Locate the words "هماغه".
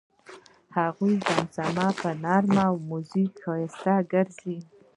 0.75-1.09